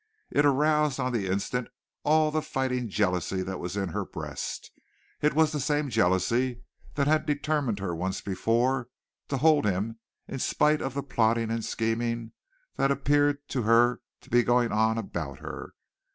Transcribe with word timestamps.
It 0.31 0.47
aroused 0.47 0.99
on 0.99 1.13
the 1.13 1.27
instant 1.27 1.67
all 2.03 2.31
the 2.31 2.41
fighting 2.41 2.89
jealousy 2.89 3.43
that 3.43 3.59
was 3.59 3.77
in 3.77 3.89
her 3.89 4.03
breast; 4.03 4.71
it 5.21 5.35
was 5.35 5.51
the 5.51 5.59
same 5.59 5.91
jealousy 5.91 6.63
that 6.95 7.05
had 7.05 7.27
determined 7.27 7.77
her 7.77 7.95
once 7.95 8.19
before 8.19 8.89
to 9.27 9.37
hold 9.37 9.63
him 9.63 9.99
in 10.27 10.39
spite 10.39 10.81
of 10.81 10.95
the 10.95 11.03
plotting 11.03 11.51
and 11.51 11.63
scheming 11.63 12.31
that 12.77 12.89
appeared 12.89 13.47
to 13.49 13.61
her 13.61 14.01
to 14.21 14.31
be 14.31 14.41
going 14.41 14.71
on 14.71 14.97
about 14.97 15.37
her. 15.37 15.75